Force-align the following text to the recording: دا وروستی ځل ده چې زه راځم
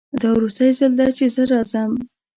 دا 0.21 0.29
وروستی 0.37 0.69
ځل 0.79 0.91
ده 0.99 1.07
چې 1.17 1.25
زه 1.35 1.43
راځم 1.51 1.91